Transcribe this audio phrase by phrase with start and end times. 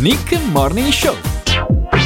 [0.00, 1.16] Nick Morning Show.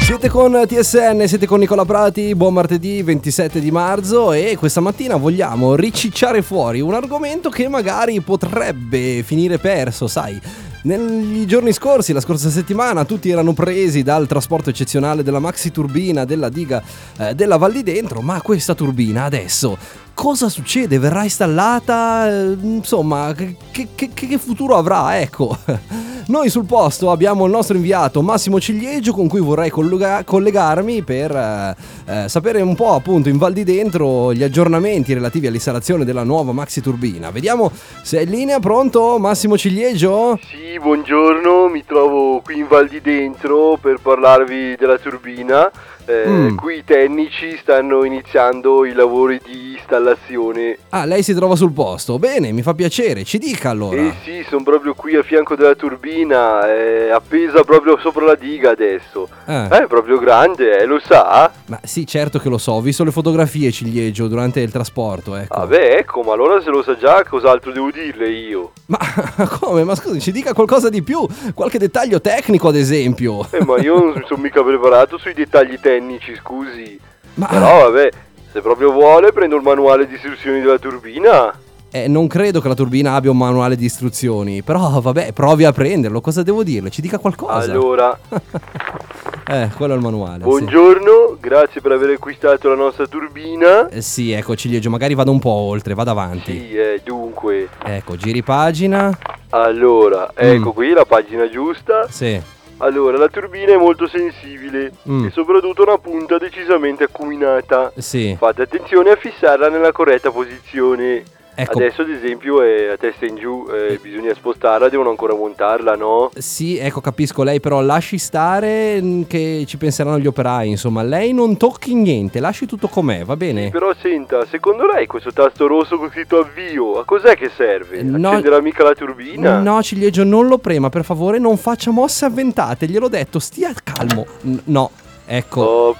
[0.00, 5.16] Siete con TSN, siete con Nicola Prati, buon martedì 27 di marzo e questa mattina
[5.16, 10.40] vogliamo ricicciare fuori un argomento che magari potrebbe finire perso, sai.
[10.84, 16.24] Negli giorni scorsi, la scorsa settimana, tutti erano presi dal trasporto eccezionale della maxi turbina
[16.24, 16.82] della diga
[17.18, 19.76] eh, della Val di Dentro, ma questa turbina adesso
[20.14, 20.98] cosa succede?
[20.98, 22.28] Verrà installata?
[22.28, 23.56] Eh, insomma, che,
[23.94, 25.20] che, che futuro avrà?
[25.20, 25.58] Ecco.
[26.26, 31.30] Noi sul posto abbiamo il nostro inviato Massimo Ciliegio con cui vorrei collega- collegarmi per
[31.30, 31.76] eh,
[32.06, 36.52] eh, sapere un po' appunto in Val di Dentro gli aggiornamenti relativi all'installazione della nuova
[36.52, 37.30] maxi turbina.
[37.30, 37.70] Vediamo
[38.02, 40.38] se è in linea, pronto Massimo Ciliegio?
[40.48, 45.70] Sì, buongiorno, mi trovo qui in Val di Dentro per parlarvi della turbina.
[46.06, 46.56] Eh, Mm.
[46.56, 50.78] Qui i tecnici stanno iniziando i lavori di installazione.
[50.90, 52.18] Ah, lei si trova sul posto.
[52.18, 53.24] Bene, mi fa piacere.
[53.24, 54.00] Ci dica allora.
[54.00, 58.70] Eh sì, sono proprio qui a fianco della turbina, è appesa proprio sopra la diga
[58.70, 59.28] adesso.
[59.46, 59.68] Eh.
[59.68, 61.50] È proprio grande, eh, lo sa?
[61.66, 65.54] Ma sì, certo che lo so, ho visto le fotografie Ciliegio durante il trasporto, ecco.
[65.54, 68.72] Ah beh, ecco, ma allora se lo sa già cos'altro devo dirle io?
[68.86, 68.98] Ma
[69.60, 69.84] come?
[69.84, 73.46] Ma scusi, ci dica qualcosa di più, qualche dettaglio tecnico ad esempio.
[73.50, 75.92] Eh, ma io non mi sono mica preparato sui dettagli tecnici,
[76.40, 76.98] scusi.
[77.34, 78.08] Ma Però vabbè,
[78.52, 81.52] se proprio vuole prendo il manuale di istruzioni della turbina.
[81.90, 85.72] eh, non credo che la turbina abbia un manuale di istruzioni, però vabbè, provi a
[85.72, 86.90] prenderlo, cosa devo dirle?
[86.90, 87.70] Ci dica qualcosa.
[87.72, 88.16] Allora,
[89.46, 90.38] Eh, quello è il manuale.
[90.38, 90.44] sì.
[90.48, 93.88] buongiorno, grazie per aver acquistato la nostra turbina.
[93.90, 96.52] Eh, sì, ecco Ciliegio, magari vado un po' oltre, vado avanti.
[96.52, 99.16] Sì, eh, dunque, Ecco, giri pagina.
[99.50, 100.72] allora, ecco Mm.
[100.72, 102.06] qui la pagina giusta.
[102.08, 102.40] Sì.
[102.78, 105.26] Allora, la turbina è molto sensibile Mm.
[105.26, 107.92] e soprattutto una punta decisamente acuminata.
[107.96, 108.34] Sì.
[108.38, 111.22] Fate attenzione a fissarla nella corretta posizione.
[111.56, 111.78] Ecco.
[111.78, 116.30] Adesso ad esempio è a testa in giù, eh, bisogna spostarla, devono ancora montarla, no?
[116.36, 121.32] Sì, ecco, capisco lei, però lasci stare mm, che ci penseranno gli operai, insomma, lei
[121.32, 123.70] non tocchi niente, lasci tutto com'è, va bene?
[123.70, 128.02] Però senta, secondo lei questo tasto rosso con scritto avvio, a cos'è che serve?
[128.02, 128.30] No.
[128.30, 129.60] Accenderà mica la turbina?
[129.60, 134.26] No, Ciliegio, non lo prema, per favore, non faccia mosse avventate, gliel'ho detto, stia calmo.
[134.64, 134.90] No,
[135.24, 135.98] ecco, Ops.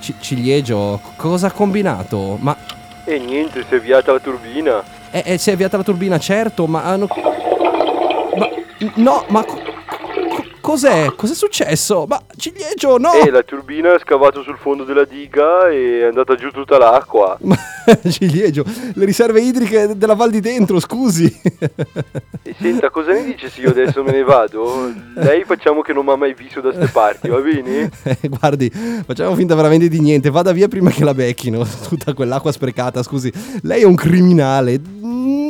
[0.00, 2.38] C- Ciliegio, cosa ha combinato?
[2.40, 2.56] Ma
[3.06, 4.82] E niente, si è avviata la turbina.
[5.10, 6.84] eh, eh, si è avviata la turbina, certo, ma...
[6.84, 7.06] hanno-
[8.36, 8.48] ma
[8.94, 9.44] no, ma...
[9.44, 11.12] co- co- Cos'è?
[11.14, 12.06] Cos'è successo?
[12.08, 13.12] Ma Ciliegio, no!
[13.12, 17.36] E la turbina ha scavato sul fondo della diga e è andata giù tutta l'acqua.
[17.42, 17.56] Ma
[18.08, 18.64] Ciliegio,
[18.94, 21.40] le riserve idriche della Val di Dentro, scusi.
[22.42, 24.92] E senta, cosa ne dice se io adesso me ne vado?
[25.14, 27.90] Lei facciamo che non mi ha mai visto da ste parti, va bene?
[28.04, 30.30] Eh, Guardi, facciamo finta veramente di niente.
[30.30, 31.66] Vada via prima che la becchino.
[31.88, 33.32] Tutta quell'acqua sprecata, scusi.
[33.62, 34.80] Lei è un criminale.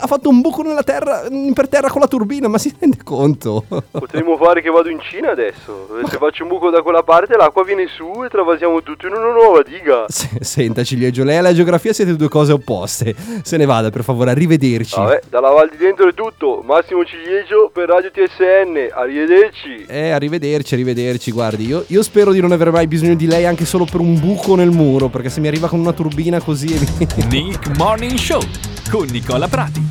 [0.00, 1.22] Ha fatto un buco nella terra,
[1.52, 3.64] per terra con la turbina, ma si rende conto?
[3.90, 5.88] Potremmo fare che vado in Cina adesso.
[6.08, 9.32] Se faccio un buco da quella parte l'acqua viene su e travasiamo tutto in una
[9.32, 10.04] nuova diga.
[10.08, 13.14] Se- Senta, Ciliegio, lei e la geografia siete due cose opposte.
[13.42, 14.96] Se ne vada, per favore, arrivederci.
[14.96, 16.62] Vabbè, dalla Val di Dentro è tutto.
[16.64, 18.88] Massimo Ciliegio per Radio TSN.
[18.92, 19.86] Arrivederci.
[19.88, 21.30] Eh, arrivederci, arrivederci.
[21.32, 24.18] Guardi, io, io spero di non avere mai bisogno di lei anche solo per un
[24.18, 26.66] buco nel muro, perché se mi arriva con una turbina così...
[27.28, 28.40] Nick Morning Show
[28.88, 29.90] con Nicola Prati.